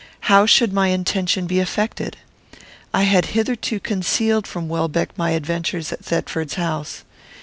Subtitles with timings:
[0.21, 2.17] How should my intention be effected?
[2.91, 7.03] I had hitherto concealed from Welbeck my adventures at Thetford's house.